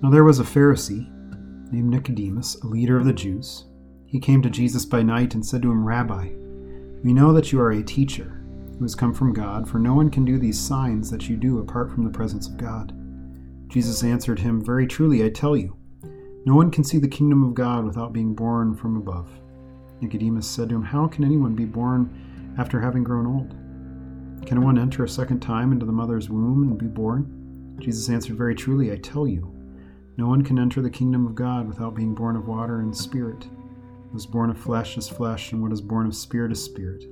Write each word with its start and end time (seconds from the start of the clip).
Now 0.00 0.10
there 0.10 0.22
was 0.22 0.38
a 0.38 0.44
Pharisee 0.44 1.10
named 1.72 1.90
Nicodemus, 1.90 2.54
a 2.62 2.66
leader 2.68 2.96
of 2.96 3.04
the 3.04 3.12
Jews. 3.12 3.64
He 4.06 4.20
came 4.20 4.40
to 4.42 4.50
Jesus 4.50 4.86
by 4.86 5.02
night 5.02 5.34
and 5.34 5.44
said 5.44 5.60
to 5.62 5.72
him, 5.72 5.84
Rabbi, 5.84 6.28
we 7.02 7.12
know 7.12 7.32
that 7.32 7.50
you 7.50 7.60
are 7.60 7.72
a 7.72 7.82
teacher 7.82 8.40
who 8.78 8.84
has 8.84 8.94
come 8.94 9.12
from 9.12 9.32
God, 9.32 9.68
for 9.68 9.80
no 9.80 9.94
one 9.94 10.08
can 10.08 10.24
do 10.24 10.38
these 10.38 10.58
signs 10.58 11.10
that 11.10 11.28
you 11.28 11.36
do 11.36 11.58
apart 11.58 11.90
from 11.90 12.04
the 12.04 12.10
presence 12.10 12.46
of 12.46 12.56
God. 12.56 12.92
Jesus 13.68 14.04
answered 14.04 14.38
him, 14.38 14.64
Very 14.64 14.86
truly, 14.86 15.24
I 15.24 15.30
tell 15.30 15.56
you, 15.56 15.76
no 16.46 16.54
one 16.54 16.70
can 16.70 16.84
see 16.84 16.98
the 16.98 17.08
kingdom 17.08 17.42
of 17.42 17.54
God 17.54 17.84
without 17.84 18.12
being 18.12 18.36
born 18.36 18.76
from 18.76 18.96
above. 18.96 19.28
Nicodemus 20.00 20.48
said 20.48 20.68
to 20.68 20.76
him, 20.76 20.84
How 20.84 21.08
can 21.08 21.24
anyone 21.24 21.56
be 21.56 21.64
born 21.64 22.54
after 22.56 22.80
having 22.80 23.02
grown 23.02 23.26
old? 23.26 24.46
Can 24.46 24.62
one 24.62 24.78
enter 24.78 25.02
a 25.02 25.08
second 25.08 25.40
time 25.40 25.72
into 25.72 25.84
the 25.84 25.92
mother's 25.92 26.30
womb 26.30 26.62
and 26.62 26.78
be 26.78 26.86
born? 26.86 27.76
Jesus 27.80 28.08
answered, 28.08 28.36
Very 28.36 28.54
truly, 28.54 28.92
I 28.92 28.96
tell 28.96 29.26
you, 29.26 29.57
no 30.18 30.26
one 30.26 30.42
can 30.42 30.58
enter 30.58 30.82
the 30.82 30.90
kingdom 30.90 31.26
of 31.28 31.36
God 31.36 31.68
without 31.68 31.94
being 31.94 32.12
born 32.12 32.34
of 32.34 32.48
water 32.48 32.80
and 32.80 32.94
spirit. 32.94 33.46
What 34.10 34.16
is 34.16 34.26
born 34.26 34.50
of 34.50 34.58
flesh 34.58 34.98
is 34.98 35.08
flesh, 35.08 35.52
and 35.52 35.62
what 35.62 35.72
is 35.72 35.80
born 35.80 36.08
of 36.08 36.14
spirit 36.16 36.50
is 36.50 36.62
spirit. 36.62 37.04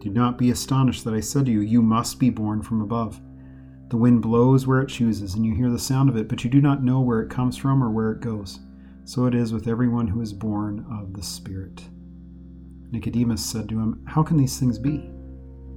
Do 0.00 0.10
not 0.10 0.38
be 0.38 0.50
astonished 0.50 1.04
that 1.04 1.14
I 1.14 1.20
said 1.20 1.46
to 1.46 1.52
you, 1.52 1.60
You 1.60 1.82
must 1.82 2.18
be 2.18 2.30
born 2.30 2.60
from 2.62 2.80
above. 2.80 3.20
The 3.90 3.96
wind 3.96 4.22
blows 4.22 4.66
where 4.66 4.80
it 4.80 4.88
chooses, 4.88 5.34
and 5.34 5.46
you 5.46 5.54
hear 5.54 5.70
the 5.70 5.78
sound 5.78 6.08
of 6.08 6.16
it, 6.16 6.26
but 6.26 6.42
you 6.42 6.50
do 6.50 6.60
not 6.60 6.82
know 6.82 7.00
where 7.00 7.20
it 7.20 7.30
comes 7.30 7.56
from 7.56 7.80
or 7.82 7.90
where 7.90 8.10
it 8.10 8.20
goes. 8.20 8.58
So 9.04 9.26
it 9.26 9.36
is 9.36 9.52
with 9.52 9.68
everyone 9.68 10.08
who 10.08 10.20
is 10.20 10.32
born 10.32 10.84
of 10.90 11.14
the 11.14 11.22
Spirit. 11.22 11.84
Nicodemus 12.90 13.44
said 13.44 13.68
to 13.68 13.78
him, 13.78 14.02
How 14.04 14.24
can 14.24 14.36
these 14.36 14.58
things 14.58 14.80
be? 14.80 15.08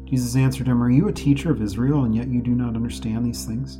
Jesus 0.06 0.36
answered 0.36 0.68
him, 0.68 0.82
Are 0.82 0.90
you 0.90 1.09
a 1.09 1.14
teacher 1.14 1.52
of 1.52 1.62
Israel, 1.62 2.06
and 2.06 2.16
yet 2.16 2.28
you 2.28 2.42
do 2.42 2.56
not 2.56 2.76
understand 2.76 3.24
these 3.24 3.46
things? 3.46 3.80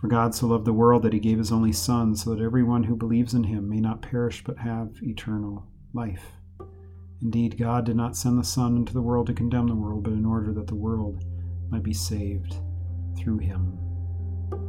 For 0.00 0.08
God 0.08 0.34
so 0.34 0.46
loved 0.46 0.64
the 0.64 0.72
world 0.72 1.02
that 1.02 1.12
he 1.12 1.18
gave 1.18 1.36
his 1.36 1.52
only 1.52 1.72
Son, 1.72 2.16
so 2.16 2.34
that 2.34 2.42
everyone 2.42 2.84
who 2.84 2.96
believes 2.96 3.34
in 3.34 3.44
him 3.44 3.68
may 3.68 3.80
not 3.80 4.00
perish 4.00 4.42
but 4.42 4.56
have 4.56 4.96
eternal 5.02 5.66
life. 5.92 6.24
Indeed, 7.20 7.58
God 7.58 7.84
did 7.84 7.96
not 7.96 8.16
send 8.16 8.38
the 8.38 8.44
Son 8.44 8.76
into 8.76 8.94
the 8.94 9.02
world 9.02 9.26
to 9.26 9.34
condemn 9.34 9.68
the 9.68 9.74
world, 9.74 10.04
but 10.04 10.14
in 10.14 10.24
order 10.24 10.54
that 10.54 10.68
the 10.68 10.74
world 10.74 11.22
might 11.68 11.82
be 11.82 11.92
saved 11.92 12.56
through 13.18 13.38
him. 13.38 13.78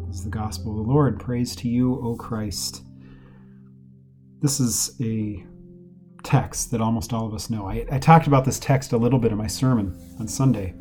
This 0.07 0.17
is 0.17 0.23
the 0.25 0.29
gospel 0.29 0.71
of 0.71 0.85
the 0.85 0.91
Lord. 0.91 1.17
Praise 1.17 1.55
to 1.57 1.69
you, 1.69 1.95
O 2.05 2.15
Christ. 2.15 2.83
This 4.41 4.59
is 4.59 4.97
a 4.99 5.45
text 6.23 6.71
that 6.71 6.81
almost 6.81 7.13
all 7.13 7.25
of 7.25 7.33
us 7.33 7.49
know. 7.49 7.69
I, 7.69 7.85
I 7.89 7.99
talked 7.99 8.27
about 8.27 8.43
this 8.43 8.59
text 8.59 8.91
a 8.91 8.97
little 8.97 9.17
bit 9.17 9.31
in 9.31 9.37
my 9.37 9.47
sermon 9.47 9.97
on 10.19 10.27
Sunday, 10.27 10.73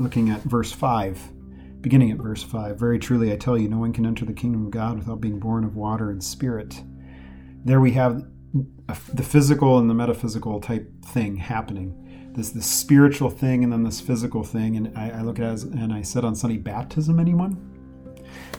looking 0.00 0.30
at 0.30 0.40
verse 0.42 0.72
5 0.72 1.35
beginning 1.86 2.10
at 2.10 2.18
verse 2.18 2.42
5 2.42 2.80
Very 2.80 2.98
truly 2.98 3.32
I 3.32 3.36
tell 3.36 3.56
you, 3.56 3.68
no 3.68 3.78
one 3.78 3.92
can 3.92 4.06
enter 4.06 4.24
the 4.24 4.32
kingdom 4.32 4.64
of 4.64 4.72
God 4.72 4.98
without 4.98 5.20
being 5.20 5.38
born 5.38 5.62
of 5.62 5.76
water 5.76 6.10
and 6.10 6.22
spirit. 6.22 6.82
There 7.64 7.80
we 7.80 7.92
have 7.92 8.26
the 9.14 9.22
physical 9.22 9.78
and 9.78 9.88
the 9.88 9.94
metaphysical 9.94 10.60
type 10.60 10.90
thing 11.04 11.36
happening. 11.36 12.32
This 12.34 12.50
this 12.50 12.66
spiritual 12.66 13.30
thing 13.30 13.62
and 13.62 13.72
then 13.72 13.84
this 13.84 14.00
physical 14.00 14.42
thing. 14.42 14.76
And 14.76 14.98
I, 14.98 15.10
I 15.10 15.22
look 15.22 15.38
at 15.38 15.44
it 15.44 15.52
as, 15.52 15.62
and 15.62 15.92
I 15.92 16.02
said 16.02 16.24
on 16.24 16.34
Sunday, 16.34 16.56
baptism, 16.56 17.20
anyone? 17.20 17.56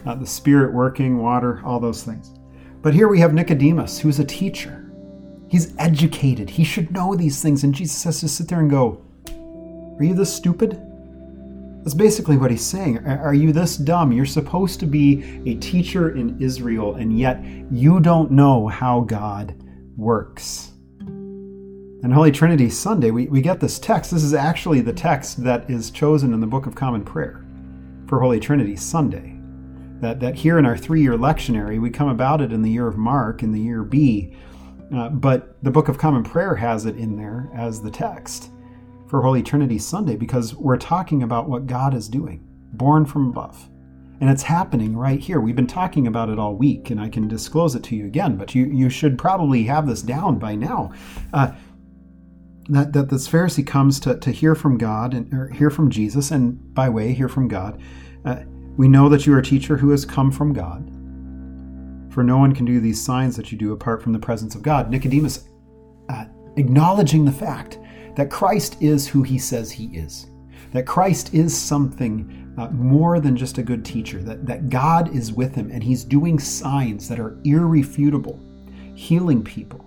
Uh, 0.05 0.15
the 0.15 0.25
spirit 0.25 0.73
working, 0.73 1.17
water, 1.17 1.61
all 1.65 1.81
those 1.81 2.03
things. 2.03 2.33
But 2.81 2.93
here 2.93 3.09
we 3.09 3.19
have 3.19 3.33
Nicodemus, 3.33 3.99
who's 3.99 4.19
a 4.19 4.25
teacher. 4.25 4.89
He's 5.49 5.73
educated. 5.79 6.49
He 6.49 6.63
should 6.63 6.91
know 6.91 7.13
these 7.13 7.41
things. 7.41 7.65
And 7.65 7.75
Jesus 7.75 8.05
has 8.05 8.21
to 8.21 8.29
sit 8.29 8.47
there 8.47 8.61
and 8.61 8.69
go, 8.69 9.03
Are 9.99 10.03
you 10.05 10.13
this 10.13 10.33
stupid? 10.33 10.81
That's 11.87 11.95
basically 11.95 12.35
what 12.35 12.51
he's 12.51 12.65
saying. 12.65 13.07
Are 13.07 13.33
you 13.33 13.53
this 13.53 13.77
dumb? 13.77 14.11
You're 14.11 14.25
supposed 14.25 14.81
to 14.81 14.85
be 14.85 15.41
a 15.45 15.55
teacher 15.55 16.17
in 16.17 16.37
Israel, 16.41 16.95
and 16.95 17.17
yet 17.17 17.41
you 17.71 18.01
don't 18.01 18.29
know 18.29 18.67
how 18.67 18.99
God 18.99 19.55
works. 19.95 20.73
And 20.99 22.13
Holy 22.13 22.33
Trinity 22.33 22.69
Sunday, 22.69 23.09
we, 23.11 23.27
we 23.27 23.39
get 23.39 23.61
this 23.61 23.79
text. 23.79 24.11
This 24.11 24.25
is 24.25 24.33
actually 24.33 24.81
the 24.81 24.91
text 24.91 25.41
that 25.45 25.69
is 25.69 25.89
chosen 25.89 26.33
in 26.33 26.41
the 26.41 26.45
Book 26.45 26.65
of 26.65 26.75
Common 26.75 27.05
Prayer 27.05 27.45
for 28.05 28.19
Holy 28.19 28.41
Trinity 28.41 28.75
Sunday. 28.75 29.39
That, 30.01 30.19
that 30.19 30.35
here 30.35 30.59
in 30.59 30.65
our 30.65 30.75
three 30.75 31.01
year 31.01 31.13
lectionary, 31.13 31.79
we 31.79 31.89
come 31.89 32.09
about 32.09 32.41
it 32.41 32.51
in 32.51 32.63
the 32.63 32.69
year 32.69 32.89
of 32.89 32.97
Mark, 32.97 33.43
in 33.43 33.53
the 33.53 33.61
year 33.61 33.83
B, 33.83 34.35
uh, 34.93 35.07
but 35.07 35.55
the 35.63 35.71
Book 35.71 35.87
of 35.87 35.97
Common 35.97 36.25
Prayer 36.25 36.53
has 36.53 36.85
it 36.85 36.97
in 36.97 37.15
there 37.15 37.49
as 37.55 37.81
the 37.81 37.91
text 37.91 38.51
for 39.07 39.21
Holy 39.21 39.41
Trinity 39.41 39.79
Sunday 39.79 40.15
because 40.15 40.55
we're 40.55 40.77
talking 40.77 41.23
about 41.23 41.49
what 41.49 41.67
God 41.67 41.93
is 41.93 42.09
doing, 42.09 42.41
born 42.73 43.05
from 43.05 43.29
above. 43.29 43.69
And 44.19 44.29
it's 44.29 44.43
happening 44.43 44.95
right 44.97 45.19
here. 45.19 45.39
We've 45.39 45.55
been 45.55 45.67
talking 45.67 46.07
about 46.07 46.29
it 46.29 46.39
all 46.39 46.55
week, 46.55 46.89
and 46.89 46.99
I 46.99 47.07
can 47.07 47.27
disclose 47.27 47.75
it 47.75 47.83
to 47.83 47.95
you 47.95 48.07
again, 48.07 48.35
but 48.35 48.55
you, 48.55 48.65
you 48.65 48.89
should 48.89 49.17
probably 49.17 49.63
have 49.63 49.87
this 49.87 50.01
down 50.01 50.39
by 50.39 50.55
now. 50.55 50.91
Uh, 51.33 51.51
that, 52.69 52.93
that 52.93 53.09
this 53.09 53.27
Pharisee 53.27 53.65
comes 53.65 53.99
to, 54.01 54.17
to 54.19 54.31
hear 54.31 54.55
from 54.55 54.77
God 54.77 55.13
and 55.13 55.33
or 55.33 55.47
hear 55.49 55.69
from 55.69 55.89
Jesus, 55.89 56.31
and 56.31 56.73
by 56.73 56.89
way, 56.89 57.13
hear 57.13 57.29
from 57.29 57.47
God. 57.47 57.81
Uh, 58.25 58.41
we 58.75 58.87
know 58.87 59.07
that 59.09 59.25
you 59.25 59.33
are 59.33 59.39
a 59.39 59.43
teacher 59.43 59.77
who 59.77 59.91
has 59.91 60.03
come 60.03 60.31
from 60.31 60.51
God. 60.51 60.85
For 62.13 62.23
no 62.23 62.37
one 62.37 62.53
can 62.53 62.65
do 62.65 62.79
these 62.79 63.03
signs 63.03 63.37
that 63.37 63.51
you 63.51 63.57
do 63.57 63.71
apart 63.71 64.01
from 64.01 64.11
the 64.11 64.19
presence 64.19 64.55
of 64.55 64.63
God. 64.63 64.89
Nicodemus 64.89 65.47
uh, 66.09 66.25
acknowledging 66.57 67.23
the 67.23 67.31
fact 67.31 67.77
that 68.17 68.31
Christ 68.31 68.81
is 68.81 69.07
who 69.07 69.21
he 69.21 69.37
says 69.37 69.71
he 69.71 69.95
is, 69.95 70.25
that 70.73 70.87
Christ 70.87 71.35
is 71.35 71.55
something 71.55 72.51
uh, 72.57 72.67
more 72.71 73.19
than 73.19 73.37
just 73.37 73.59
a 73.59 73.63
good 73.63 73.85
teacher, 73.85 74.23
that, 74.23 74.47
that 74.47 74.69
God 74.69 75.15
is 75.15 75.31
with 75.31 75.53
him 75.53 75.69
and 75.71 75.83
he's 75.83 76.03
doing 76.03 76.39
signs 76.39 77.07
that 77.09 77.19
are 77.19 77.37
irrefutable, 77.43 78.39
healing 78.95 79.43
people, 79.43 79.85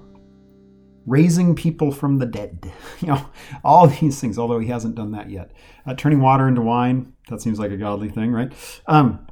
raising 1.06 1.56
people 1.56 1.90
from 1.90 2.18
the 2.18 2.26
dead, 2.26 2.72
you 3.00 3.08
know, 3.08 3.26
all 3.64 3.88
these 3.88 4.20
things, 4.20 4.38
although 4.38 4.60
he 4.60 4.68
hasn't 4.68 4.94
done 4.94 5.10
that 5.10 5.28
yet. 5.28 5.50
Uh, 5.84 5.94
turning 5.94 6.20
water 6.20 6.46
into 6.46 6.60
wine, 6.60 7.12
that 7.30 7.42
seems 7.42 7.58
like 7.58 7.72
a 7.72 7.76
godly 7.76 8.10
thing, 8.10 8.30
right? 8.30 8.52
Um, 8.86 9.26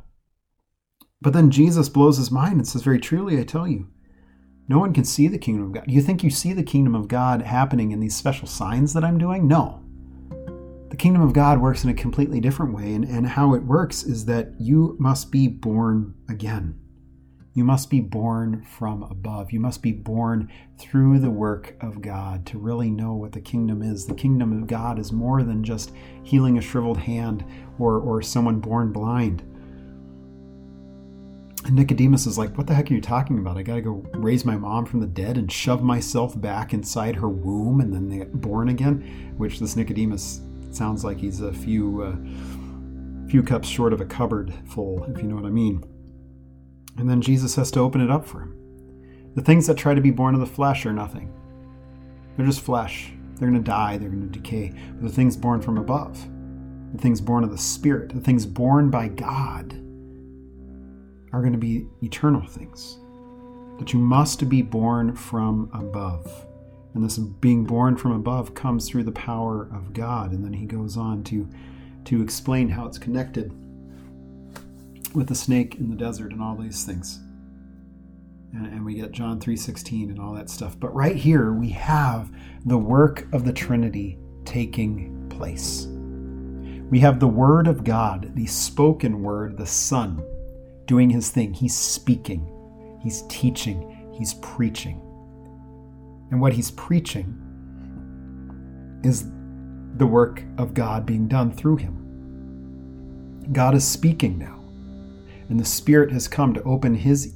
but 1.21 1.35
then 1.35 1.53
Jesus 1.53 1.89
blows 1.89 2.17
his 2.17 2.33
mind 2.33 2.55
and 2.55 2.67
says, 2.67 2.83
Very 2.83 2.99
truly, 2.99 3.39
I 3.39 3.45
tell 3.45 3.69
you, 3.69 3.87
no 4.69 4.79
one 4.79 4.93
can 4.93 5.05
see 5.05 5.29
the 5.29 5.39
kingdom 5.39 5.65
of 5.65 5.73
God. 5.73 5.87
Do 5.87 5.95
you 5.95 6.03
think 6.03 6.23
you 6.23 6.31
see 6.31 6.53
the 6.53 6.63
kingdom 6.63 6.95
of 6.95 7.09
God 7.09 7.43
happening 7.43 7.91
in 7.91 8.01
these 8.01 8.15
special 8.15 8.47
signs 8.47 8.93
that 8.93 9.03
I'm 9.03 9.19
doing? 9.19 9.49
No. 9.49 9.83
The 10.91 10.97
kingdom 10.97 11.23
of 11.23 11.33
God 11.33 11.61
works 11.61 11.85
in 11.85 11.91
a 11.91 11.95
completely 11.95 12.41
different 12.41 12.75
way, 12.75 12.95
and, 12.95 13.05
and 13.05 13.27
how 13.27 13.55
it 13.55 13.63
works 13.63 14.03
is 14.03 14.27
that 14.27 14.53
you 14.59 14.97
must 14.99 15.31
be 15.31 15.49
born 15.49 16.15
again. 16.29 16.79
You 17.55 17.65
must 17.65 17.91
be 17.91 18.01
born 18.01 18.63
from 18.63 19.03
above. 19.03 19.53
You 19.53 19.59
must 19.59 19.83
be 19.83 19.91
born 19.91 20.51
through 20.79 21.19
the 21.19 21.31
work 21.31 21.77
of 21.81 22.01
God 22.01 22.47
to 22.47 22.59
really 22.59 22.91
know 22.91 23.15
what 23.15 23.33
the 23.33 23.41
kingdom 23.41 23.83
is. 23.83 24.07
The 24.07 24.15
kingdom 24.15 24.53
of 24.53 24.69
God 24.69 24.99
is 24.99 25.13
more 25.13 25.43
than 25.43 25.65
just 25.65 25.93
healing 26.23 26.57
a 26.57 26.61
shriveled 26.61 26.99
hand 26.99 27.45
or, 27.79 27.99
or 27.99 28.23
someone 28.23 28.61
born 28.61 28.93
blind. 28.93 29.43
And 31.69 31.77
Nicodemus 31.77 32.27
is 32.27 32.39
like, 32.39 32.57
What 32.57 32.67
the 32.67 32.75
heck 32.75 32.91
are 32.91 32.95
you 32.95 33.01
talking 33.03 33.39
about? 33.39 33.59
I 33.59 33.63
gotta 33.63 33.83
go 33.83 34.03
raise 34.15 34.47
my 34.47 34.57
mom 34.57 34.87
from 34.87 35.01
the 35.01 35.07
dead 35.07 35.37
and 35.37 35.53
shove 35.53 35.83
myself 35.83 36.39
back 36.41 36.73
inside 36.73 37.15
her 37.17 37.29
womb 37.29 37.83
and 37.83 37.93
then 37.93 38.09
get 38.09 38.41
born 38.41 38.71
again? 38.71 39.35
Which 39.37 39.61
this 39.61 39.77
Nicodemus 39.77 40.41
sounds 40.71 41.05
like 41.05 41.19
he's 41.19 41.43
a 41.43 41.53
few, 41.53 42.03
uh, 42.03 43.29
few 43.29 43.43
cups 43.43 43.69
short 43.69 43.93
of 43.93 44.01
a 44.01 44.07
cupboard 44.07 44.55
full, 44.65 45.05
if 45.05 45.19
you 45.19 45.25
know 45.25 45.35
what 45.35 45.45
I 45.45 45.51
mean. 45.51 45.85
And 46.97 47.09
then 47.09 47.21
Jesus 47.21 47.55
has 47.57 47.71
to 47.73 47.81
open 47.81 48.01
it 48.01 48.11
up 48.11 48.27
for 48.27 48.41
him. 48.41 49.33
The 49.35 49.43
things 49.43 49.67
that 49.67 49.77
try 49.77 49.93
to 49.93 50.01
be 50.01 50.11
born 50.11 50.35
of 50.35 50.41
the 50.41 50.47
flesh 50.47 50.87
are 50.87 50.93
nothing, 50.95 51.31
they're 52.37 52.47
just 52.47 52.63
flesh. 52.63 53.13
They're 53.35 53.49
going 53.49 53.63
to 53.63 53.71
die, 53.71 53.99
they're 53.99 54.09
going 54.09 54.29
to 54.29 54.39
decay. 54.39 54.73
But 54.95 55.03
the 55.03 55.15
things 55.15 55.37
born 55.37 55.61
from 55.61 55.77
above, 55.77 56.27
the 56.93 56.99
things 56.99 57.21
born 57.21 57.45
of 57.45 57.51
the 57.51 57.59
Spirit, 57.59 58.09
the 58.13 58.21
things 58.21 58.47
born 58.47 58.91
by 58.91 59.09
God, 59.09 59.81
are 61.33 61.41
going 61.41 61.53
to 61.53 61.59
be 61.59 61.87
eternal 62.03 62.47
things. 62.47 62.99
That 63.79 63.93
you 63.93 63.99
must 63.99 64.49
be 64.49 64.63
born 64.63 65.15
from 65.15 65.71
above. 65.73 66.47
And 66.95 67.05
this 67.05 67.19
being 67.19 67.65
born 67.65 67.97
from 67.97 68.13
above 68.13 68.55
comes 68.55 68.89
through 68.89 69.05
the 69.05 69.13
power 69.13 69.69
of 69.73 69.93
God. 69.93 70.33
And 70.33 70.45
then 70.45 70.53
he 70.53 70.65
goes 70.67 70.97
on 70.97 71.23
to, 71.25 71.49
to 72.07 72.23
explain 72.23 72.69
how 72.69 72.87
it's 72.87 72.99
connected 72.99 73.53
with 75.15 75.29
the 75.29 75.35
snake 75.35 75.77
in 75.77 75.91
the 75.91 75.97
desert 75.97 76.33
and 76.33 76.43
all 76.43 76.57
these 76.57 76.85
things. 76.85 77.21
and, 78.53 78.67
and 78.67 78.85
we 78.85 78.95
get 78.95 79.13
John 79.13 79.41
3:16 79.41 80.11
and 80.11 80.19
all 80.19 80.35
that 80.35 80.51
stuff. 80.51 80.79
But 80.79 80.95
right 80.95 81.17
here 81.17 81.53
we 81.53 81.71
have 81.71 82.31
the 82.65 82.79
work 82.79 83.27
of 83.33 83.45
the 83.45 83.53
Trinity 83.53 84.19
taking 84.45 85.29
place. 85.29 85.87
We 86.91 87.01
have 87.01 87.21
the 87.21 87.29
Word 87.29 87.67
of 87.67 87.85
God, 87.85 88.33
the 88.35 88.47
spoken 88.47 89.23
Word, 89.23 89.57
the 89.59 89.67
Son, 89.67 90.23
doing 90.89 91.09
his 91.09 91.31
thing. 91.31 91.55
He's 91.55 91.77
speaking, 91.77 92.45
he's 93.01 93.23
teaching, 93.29 94.13
he's 94.13 94.35
preaching. 94.35 95.01
And 96.33 96.41
what 96.41 96.53
he's 96.53 96.73
preaching 96.73 97.41
is 99.05 99.31
the 99.97 100.07
work 100.07 100.43
of 100.59 100.75
God 100.75 101.07
being 101.07 101.29
done 101.29 101.53
through 101.53 101.77
him. 101.77 101.95
God 103.53 103.77
is 103.77 103.87
speaking 103.87 104.37
now 104.37 104.59
and 105.49 105.59
the 105.59 105.65
Spirit 105.65 106.13
has 106.13 106.29
come 106.29 106.53
to 106.53 106.63
open 106.65 106.95
his 106.95 107.35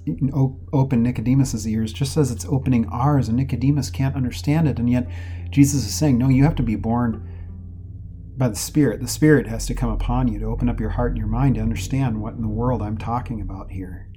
open 0.72 1.02
Nicodemus's 1.02 1.66
ears, 1.66 1.92
just 1.92 2.16
as 2.16 2.30
it's 2.30 2.44
opening 2.44 2.86
ours, 2.88 3.28
and 3.28 3.38
Nicodemus 3.38 3.90
can't 3.90 4.16
understand 4.16 4.68
it. 4.68 4.78
And 4.78 4.90
yet, 4.90 5.08
Jesus 5.50 5.86
is 5.86 5.94
saying, 5.94 6.18
"No, 6.18 6.28
you 6.28 6.44
have 6.44 6.54
to 6.56 6.62
be 6.62 6.76
born 6.76 7.26
by 8.36 8.48
the 8.48 8.56
Spirit. 8.56 9.00
The 9.00 9.08
Spirit 9.08 9.46
has 9.46 9.66
to 9.66 9.74
come 9.74 9.90
upon 9.90 10.28
you 10.28 10.38
to 10.38 10.46
open 10.46 10.68
up 10.68 10.80
your 10.80 10.90
heart 10.90 11.12
and 11.12 11.18
your 11.18 11.26
mind 11.26 11.54
to 11.56 11.60
understand 11.60 12.20
what 12.20 12.34
in 12.34 12.42
the 12.42 12.48
world 12.48 12.82
I'm 12.82 12.98
talking 12.98 13.40
about 13.40 13.70
here. 13.70 14.08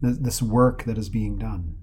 This 0.00 0.42
work 0.42 0.84
that 0.84 0.98
is 0.98 1.08
being 1.08 1.38
done." 1.38 1.76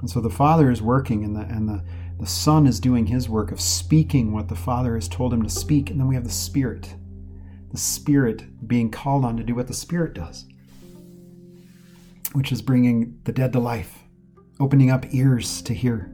And 0.00 0.10
so 0.10 0.20
the 0.20 0.30
Father 0.30 0.70
is 0.70 0.82
working, 0.82 1.24
and 1.24 1.34
the 1.36 1.42
and 1.42 1.68
the 1.68 1.84
the 2.18 2.26
Son 2.26 2.66
is 2.66 2.80
doing 2.80 3.06
his 3.06 3.28
work 3.28 3.50
of 3.50 3.60
speaking 3.60 4.32
what 4.32 4.48
the 4.48 4.54
Father 4.54 4.94
has 4.94 5.08
told 5.08 5.32
him 5.32 5.42
to 5.42 5.48
speak, 5.48 5.90
and 5.90 5.98
then 5.98 6.06
we 6.06 6.14
have 6.14 6.24
the 6.24 6.30
Spirit 6.30 6.96
the 7.70 7.78
Spirit 7.78 8.66
being 8.66 8.90
called 8.90 9.24
on 9.24 9.36
to 9.36 9.44
do 9.44 9.54
what 9.54 9.68
the 9.68 9.74
Spirit 9.74 10.14
does, 10.14 10.46
which 12.32 12.52
is 12.52 12.62
bringing 12.62 13.18
the 13.24 13.32
dead 13.32 13.52
to 13.52 13.60
life, 13.60 14.04
opening 14.58 14.90
up 14.90 15.14
ears 15.14 15.62
to 15.62 15.72
hear, 15.72 16.12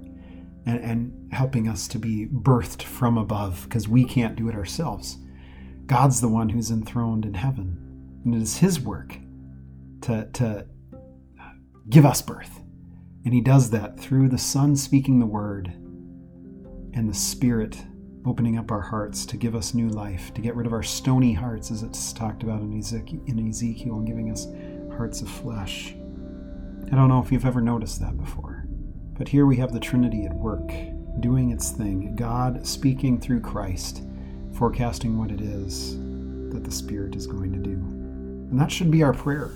and, 0.66 0.80
and 0.80 1.32
helping 1.32 1.68
us 1.68 1.88
to 1.88 1.98
be 1.98 2.26
birthed 2.26 2.82
from 2.82 3.16
above 3.16 3.64
because 3.64 3.88
we 3.88 4.04
can't 4.04 4.36
do 4.36 4.48
it 4.48 4.54
ourselves. 4.54 5.18
God's 5.86 6.20
the 6.20 6.28
one 6.28 6.48
who's 6.48 6.70
enthroned 6.70 7.24
in 7.24 7.34
heaven, 7.34 8.20
and 8.24 8.34
it 8.34 8.42
is 8.42 8.58
His 8.58 8.80
work 8.80 9.16
to, 10.02 10.28
to 10.34 10.66
give 11.88 12.04
us 12.04 12.20
birth. 12.20 12.60
And 13.24 13.32
He 13.32 13.40
does 13.40 13.70
that 13.70 13.98
through 13.98 14.28
the 14.28 14.38
Son 14.38 14.76
speaking 14.76 15.20
the 15.20 15.26
word 15.26 15.68
and 16.92 17.08
the 17.08 17.14
Spirit 17.14 17.84
opening 18.26 18.58
up 18.58 18.72
our 18.72 18.80
hearts 18.80 19.24
to 19.26 19.36
give 19.36 19.54
us 19.54 19.72
new 19.72 19.88
life, 19.88 20.34
to 20.34 20.40
get 20.40 20.56
rid 20.56 20.66
of 20.66 20.72
our 20.72 20.82
stony 20.82 21.32
hearts, 21.32 21.70
as 21.70 21.84
it's 21.84 22.12
talked 22.12 22.42
about 22.42 22.60
in 22.60 22.76
Ezekiel, 22.76 23.20
in 23.26 23.48
Ezekiel 23.48 23.94
and 23.94 24.06
giving 24.06 24.32
us 24.32 24.48
hearts 24.96 25.22
of 25.22 25.28
flesh. 25.28 25.94
I 26.90 26.94
don't 26.94 27.08
know 27.08 27.22
if 27.22 27.30
you've 27.30 27.46
ever 27.46 27.60
noticed 27.60 28.00
that 28.00 28.16
before, 28.16 28.55
but 29.18 29.28
here 29.28 29.46
we 29.46 29.56
have 29.56 29.72
the 29.72 29.80
Trinity 29.80 30.24
at 30.24 30.34
work, 30.34 30.72
doing 31.20 31.50
its 31.50 31.70
thing, 31.70 32.14
God 32.16 32.66
speaking 32.66 33.20
through 33.20 33.40
Christ, 33.40 34.02
forecasting 34.52 35.18
what 35.18 35.30
it 35.30 35.40
is 35.40 35.96
that 36.50 36.64
the 36.64 36.70
Spirit 36.70 37.16
is 37.16 37.26
going 37.26 37.52
to 37.52 37.58
do. 37.58 37.72
And 38.50 38.60
that 38.60 38.70
should 38.70 38.90
be 38.90 39.02
our 39.02 39.12
prayer. 39.12 39.52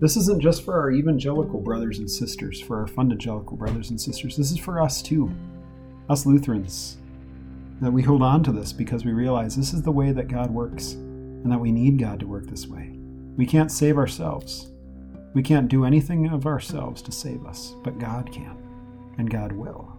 This 0.00 0.16
isn't 0.16 0.40
just 0.40 0.64
for 0.64 0.78
our 0.78 0.92
evangelical 0.92 1.60
brothers 1.60 1.98
and 1.98 2.10
sisters, 2.10 2.60
for 2.60 2.78
our 2.78 2.86
fundagelical 2.86 3.58
brothers 3.58 3.90
and 3.90 4.00
sisters. 4.00 4.36
This 4.36 4.52
is 4.52 4.58
for 4.58 4.80
us 4.80 5.02
too. 5.02 5.30
Us 6.08 6.24
Lutherans, 6.24 6.98
that 7.80 7.90
we 7.90 8.02
hold 8.02 8.22
on 8.22 8.42
to 8.44 8.52
this 8.52 8.72
because 8.72 9.04
we 9.04 9.12
realize 9.12 9.56
this 9.56 9.74
is 9.74 9.82
the 9.82 9.90
way 9.90 10.12
that 10.12 10.28
God 10.28 10.50
works 10.50 10.92
and 10.92 11.50
that 11.50 11.58
we 11.58 11.72
need 11.72 11.98
God 11.98 12.20
to 12.20 12.26
work 12.26 12.46
this 12.46 12.66
way. 12.66 12.96
We 13.36 13.46
can't 13.46 13.72
save 13.72 13.98
ourselves. 13.98 14.70
We 15.34 15.42
can't 15.42 15.68
do 15.68 15.84
anything 15.84 16.28
of 16.28 16.46
ourselves 16.46 17.02
to 17.02 17.12
save 17.12 17.44
us, 17.44 17.74
but 17.84 17.98
God 17.98 18.32
can, 18.32 18.56
and 19.18 19.30
God 19.30 19.52
will. 19.52 19.96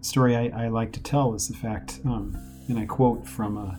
The 0.00 0.06
story 0.06 0.36
I, 0.36 0.64
I 0.64 0.68
like 0.68 0.92
to 0.92 1.02
tell 1.02 1.34
is 1.34 1.48
the 1.48 1.56
fact, 1.56 2.00
um, 2.04 2.36
and 2.68 2.78
I 2.78 2.86
quote 2.86 3.26
from 3.26 3.56
a, 3.56 3.78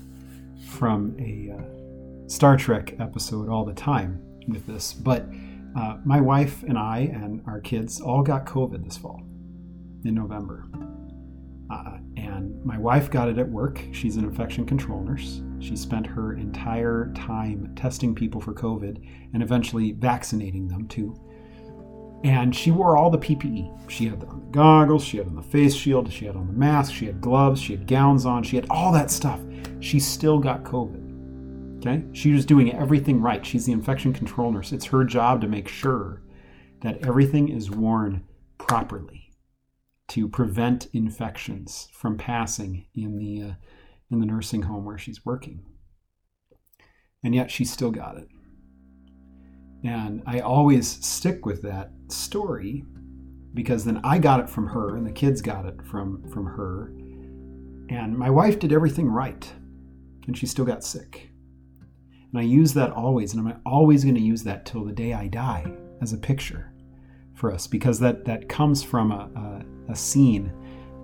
from 0.68 1.16
a 1.20 1.56
uh, 1.58 2.30
Star 2.30 2.58
Trek 2.58 2.96
episode 3.00 3.50
all 3.50 3.66
the 3.66 3.74
time 3.74 4.22
with 4.48 4.66
this, 4.66 4.94
but 4.94 5.26
uh, 5.78 5.98
my 6.06 6.22
wife 6.22 6.64
and 6.64 6.78
I 6.78 7.10
and 7.14 7.42
our 7.46 7.60
kids 7.60 8.00
all 8.00 8.24
got 8.24 8.46
COVID 8.46 8.84
this 8.84 8.98
fall 8.98 9.22
in 10.06 10.16
November. 10.16 10.66
Uh, 11.70 11.98
and 12.16 12.64
my 12.64 12.78
wife 12.78 13.10
got 13.10 13.28
it 13.28 13.38
at 13.38 13.50
work. 13.50 13.82
She's 13.92 14.18
an 14.18 14.24
infection 14.24 14.66
control 14.66 15.02
nurse. 15.02 15.42
She 15.60 15.76
spent 15.76 16.06
her 16.06 16.34
entire 16.34 17.12
time 17.16 17.74
testing 17.76 18.14
people 18.14 18.40
for 18.40 18.54
COVID 18.54 19.04
and 19.34 19.42
eventually 19.42 19.92
vaccinating 19.92 20.68
them 20.68 20.88
too. 20.88 21.20
And 22.26 22.56
she 22.56 22.72
wore 22.72 22.98
all 22.98 23.12
the 23.12 23.20
PPE. 23.20 23.88
She 23.88 24.06
had 24.06 24.24
on 24.24 24.40
the 24.40 24.46
goggles, 24.48 25.04
she 25.04 25.18
had 25.18 25.28
on 25.28 25.36
the 25.36 25.44
face 25.44 25.76
shield, 25.76 26.12
she 26.12 26.26
had 26.26 26.36
on 26.36 26.48
the 26.48 26.54
mask, 26.54 26.92
she 26.92 27.06
had 27.06 27.22
gloves, 27.22 27.62
she 27.62 27.74
had 27.74 27.86
gowns 27.86 28.26
on, 28.26 28.42
she 28.42 28.56
had 28.56 28.66
all 28.72 28.92
that 28.94 29.12
stuff. 29.12 29.40
She 29.80 30.00
still 30.00 30.40
got 30.40 30.64
COVID. 30.64 31.78
Okay? 31.78 32.04
She 32.14 32.32
was 32.32 32.44
doing 32.44 32.74
everything 32.74 33.22
right. 33.22 33.46
She's 33.46 33.68
the 33.68 33.74
infection 33.74 34.12
control 34.12 34.52
nurse. 34.52 34.72
It's 34.72 34.86
her 34.86 35.04
job 35.04 35.40
to 35.42 35.48
make 35.48 35.68
sure 35.68 36.24
that 36.82 37.06
everything 37.06 37.50
is 37.50 37.70
worn 37.70 38.24
properly 38.58 39.32
to 40.08 40.28
prevent 40.28 40.88
infections 40.94 41.90
from 41.94 42.18
passing 42.18 42.88
in 42.96 43.20
the 43.20 43.44
uh, 43.44 43.54
in 44.10 44.20
the 44.20 44.26
nursing 44.26 44.64
home 44.64 44.84
where 44.84 44.98
she's 44.98 45.24
working. 45.28 45.64
And 47.24 47.36
yet 47.36 47.52
she 47.52 47.66
still 47.66 47.92
got 47.92 48.18
it. 48.18 48.28
And 49.86 50.24
I 50.26 50.40
always 50.40 50.88
stick 51.06 51.46
with 51.46 51.62
that 51.62 51.92
story 52.08 52.84
because 53.54 53.86
then 53.86 54.02
I 54.04 54.18
got 54.18 54.40
it 54.40 54.50
from 54.50 54.68
her 54.68 54.98
and 54.98 55.06
the 55.06 55.12
kids 55.12 55.42
got 55.42 55.66
it 55.66 55.80
from 55.86 56.28
from 56.32 56.46
her. 56.46 56.88
And 57.90 58.18
my 58.18 58.32
wife 58.32 58.58
did 58.58 58.74
everything 58.74 59.08
right 59.08 59.52
and 60.26 60.36
she 60.36 60.48
still 60.48 60.66
got 60.66 60.84
sick. 60.84 61.30
And 62.32 62.40
I 62.40 62.44
use 62.44 62.74
that 62.74 62.92
always 62.92 63.34
and 63.34 63.48
I'm 63.48 63.62
always 63.66 64.04
going 64.04 64.16
to 64.16 64.22
use 64.22 64.44
that 64.44 64.66
till 64.66 64.84
the 64.84 64.92
day 64.92 65.14
I 65.14 65.28
die 65.28 65.72
as 66.02 66.14
a 66.14 66.18
picture 66.18 66.74
for 67.36 67.52
us 67.52 67.68
because 67.68 68.00
that 68.00 68.26
that 68.26 68.50
comes 68.50 68.82
from 68.82 69.12
a, 69.12 69.30
a, 69.88 69.92
a 69.92 69.96
scene 69.96 70.52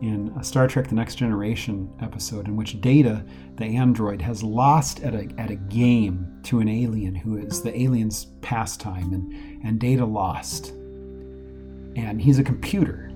in 0.01 0.33
a 0.39 0.43
Star 0.43 0.67
Trek 0.67 0.87
The 0.87 0.95
Next 0.95 1.15
Generation 1.15 1.89
episode 2.01 2.47
in 2.47 2.55
which 2.55 2.81
Data, 2.81 3.23
the 3.55 3.65
android, 3.65 4.21
has 4.21 4.41
lost 4.43 5.01
at 5.01 5.13
a, 5.13 5.29
at 5.37 5.51
a 5.51 5.55
game 5.55 6.39
to 6.43 6.59
an 6.59 6.67
alien 6.67 7.13
who 7.13 7.37
is 7.37 7.61
the 7.61 7.79
alien's 7.79 8.25
pastime, 8.41 9.13
and, 9.13 9.63
and 9.63 9.79
Data 9.79 10.05
lost. 10.05 10.69
And 11.95 12.21
he's 12.21 12.39
a 12.39 12.43
computer. 12.43 13.11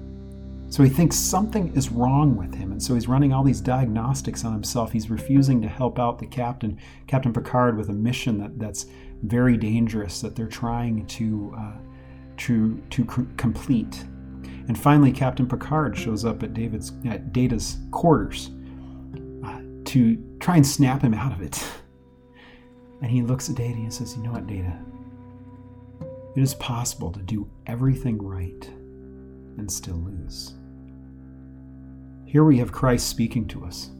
So 0.69 0.83
he 0.83 0.89
thinks 0.89 1.15
something 1.15 1.73
is 1.75 1.89
wrong 1.89 2.35
with 2.35 2.53
him, 2.53 2.71
and 2.71 2.81
so 2.81 2.93
he's 2.93 3.07
running 3.07 3.33
all 3.33 3.43
these 3.43 3.61
diagnostics 3.61 4.45
on 4.45 4.53
himself. 4.53 4.91
He's 4.91 5.09
refusing 5.09 5.61
to 5.61 5.67
help 5.67 5.99
out 5.99 6.19
the 6.19 6.27
captain, 6.27 6.79
Captain 7.07 7.33
Picard, 7.33 7.77
with 7.77 7.89
a 7.89 7.93
mission 7.93 8.37
that, 8.39 8.59
that's 8.59 8.85
very 9.23 9.57
dangerous 9.57 10.21
that 10.21 10.35
they're 10.35 10.47
trying 10.47 11.05
to. 11.07 11.55
Uh, 11.57 11.77
to, 12.37 12.81
to 12.89 13.05
complete. 13.37 14.03
And 14.67 14.77
finally, 14.77 15.11
Captain 15.11 15.47
Picard 15.47 15.97
shows 15.97 16.25
up 16.25 16.41
at 16.41 16.53
David's 16.53 16.91
at 17.05 17.31
Data's 17.31 17.77
quarters 17.91 18.49
uh, 19.43 19.61
to 19.85 20.37
try 20.39 20.55
and 20.55 20.65
snap 20.65 21.01
him 21.01 21.13
out 21.13 21.31
of 21.31 21.41
it. 21.41 21.63
And 23.01 23.11
he 23.11 23.21
looks 23.21 23.49
at 23.49 23.57
Data 23.57 23.77
and 23.77 23.93
says, 23.93 24.15
"You 24.15 24.23
know 24.23 24.31
what, 24.31 24.47
Data? 24.47 24.73
It 26.35 26.41
is 26.41 26.55
possible 26.55 27.11
to 27.11 27.21
do 27.21 27.47
everything 27.67 28.17
right 28.17 28.67
and 29.57 29.69
still 29.69 29.97
lose." 29.97 30.53
Here 32.25 32.45
we 32.45 32.57
have 32.57 32.71
Christ 32.71 33.09
speaking 33.09 33.47
to 33.49 33.65
us, 33.65 33.91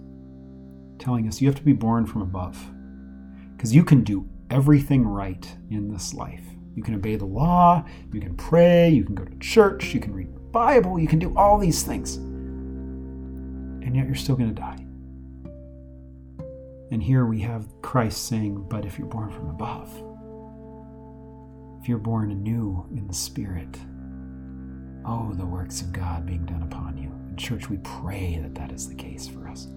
telling 0.98 1.28
us 1.28 1.42
you 1.42 1.48
have 1.50 1.58
to 1.58 1.62
be 1.62 1.74
born 1.74 2.06
from 2.06 2.22
above, 2.22 2.58
because 3.56 3.76
you 3.76 3.84
can 3.84 4.02
do 4.02 4.28
everything 4.50 5.06
right 5.06 5.46
in 5.70 5.90
this 5.90 6.14
life 6.14 6.55
you 6.76 6.84
can 6.84 6.94
obey 6.94 7.16
the 7.16 7.26
law, 7.26 7.84
you 8.12 8.20
can 8.20 8.36
pray, 8.36 8.90
you 8.90 9.04
can 9.04 9.16
go 9.16 9.24
to 9.24 9.36
church, 9.40 9.94
you 9.94 10.00
can 10.00 10.14
read 10.14 10.36
the 10.36 10.40
Bible, 10.40 11.00
you 11.00 11.08
can 11.08 11.20
do 11.20 11.36
all 11.38 11.58
these 11.58 11.84
things. 11.84 12.18
And 12.18 13.96
yet 13.96 14.06
you're 14.06 14.16
still 14.16 14.36
going 14.36 14.54
to 14.54 14.62
die. 14.62 14.86
And 16.92 17.02
here 17.02 17.26
we 17.26 17.40
have 17.42 17.66
Christ 17.82 18.28
saying, 18.28 18.68
But 18.70 18.86
if 18.86 19.00
you're 19.00 19.08
born 19.08 19.32
from 19.32 19.50
above, 19.50 19.90
if 21.82 21.90
you're 21.90 21.98
born 21.98 22.32
anew 22.32 22.86
in 22.96 23.08
the 23.08 23.14
Spirit, 23.14 23.78
oh, 25.06 25.34
the 25.34 25.46
works 25.46 25.82
of 25.82 25.94
God 25.94 26.26
being 26.26 26.46
done 26.46 26.64
upon 26.64 26.98
you. 26.98 27.12
In 27.30 27.38
church, 27.38 27.70
we 27.70 27.78
pray 27.78 28.40
that 28.42 28.56
that 28.56 28.72
is 28.72 28.90
the 28.90 28.96
case 28.96 29.28
for 29.28 29.48
us. 29.48 29.68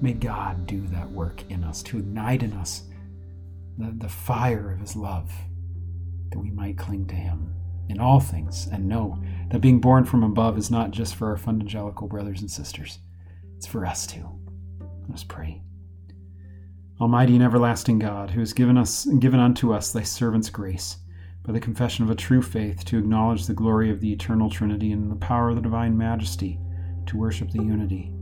May 0.00 0.12
God 0.12 0.66
do 0.66 0.86
that 0.88 1.10
work 1.10 1.42
in 1.50 1.62
us 1.62 1.82
to 1.84 1.98
ignite 1.98 2.42
in 2.42 2.52
us 2.52 2.84
the, 3.76 3.92
the 3.98 4.08
fire 4.08 4.72
of 4.72 4.80
His 4.80 4.96
love 4.96 5.30
that 6.30 6.38
we 6.38 6.50
might 6.50 6.78
cling 6.78 7.06
to 7.06 7.14
Him 7.14 7.54
in 7.88 7.98
all 7.98 8.20
things 8.20 8.68
and 8.72 8.88
know 8.88 9.22
that 9.50 9.60
being 9.60 9.80
born 9.80 10.04
from 10.04 10.22
above 10.22 10.58
is 10.58 10.70
not 10.70 10.90
just 10.90 11.14
for 11.14 11.28
our 11.28 11.36
fundangelical 11.36 12.08
brothers 12.08 12.40
and 12.40 12.50
sisters, 12.50 12.98
it's 13.56 13.66
for 13.66 13.86
us 13.86 14.06
too. 14.06 14.28
Let 15.08 15.14
us 15.14 15.24
pray. 15.24 15.62
Almighty 17.00 17.34
and 17.34 17.42
everlasting 17.44 17.98
God, 17.98 18.30
who 18.30 18.40
has 18.40 18.52
given 18.52 18.76
us 18.76 19.04
given 19.04 19.40
unto 19.40 19.72
us 19.72 19.92
thy 19.92 20.02
servant's 20.02 20.50
grace, 20.50 20.98
by 21.44 21.52
the 21.52 21.60
confession 21.60 22.04
of 22.04 22.10
a 22.10 22.14
true 22.14 22.42
faith, 22.42 22.84
to 22.84 22.98
acknowledge 22.98 23.46
the 23.46 23.54
glory 23.54 23.90
of 23.90 24.00
the 24.00 24.12
eternal 24.12 24.50
Trinity 24.50 24.92
and 24.92 25.10
the 25.10 25.16
power 25.16 25.48
of 25.50 25.56
the 25.56 25.62
divine 25.62 25.96
majesty, 25.96 26.58
to 27.06 27.16
worship 27.16 27.50
the 27.50 27.62
unity. 27.62 28.12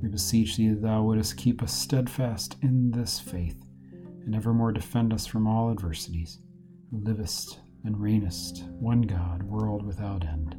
We 0.00 0.08
beseech 0.08 0.56
thee 0.56 0.68
that 0.68 0.82
thou 0.82 1.02
wouldest 1.02 1.36
keep 1.36 1.62
us 1.62 1.72
steadfast 1.72 2.56
in 2.62 2.92
this 2.92 3.18
faith, 3.18 3.62
and 4.24 4.34
evermore 4.34 4.72
defend 4.72 5.12
us 5.12 5.26
from 5.26 5.46
all 5.46 5.70
adversities, 5.70 6.38
livest 6.92 7.60
and 7.84 7.96
reignest, 7.96 8.68
one 8.80 9.02
God, 9.02 9.42
world 9.42 9.84
without 9.86 10.24
end. 10.24 10.56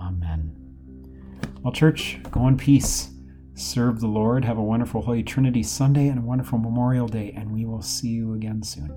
Amen. 0.00 0.54
Well, 1.62 1.72
church, 1.72 2.20
go 2.30 2.46
in 2.48 2.56
peace. 2.56 3.10
Serve 3.54 4.00
the 4.00 4.06
Lord. 4.06 4.44
Have 4.44 4.58
a 4.58 4.62
wonderful 4.62 5.02
Holy 5.02 5.22
Trinity 5.22 5.62
Sunday 5.62 6.08
and 6.08 6.20
a 6.20 6.22
wonderful 6.22 6.58
Memorial 6.58 7.08
Day, 7.08 7.32
and 7.36 7.52
we 7.52 7.64
will 7.64 7.82
see 7.82 8.08
you 8.08 8.34
again 8.34 8.62
soon. 8.62 8.96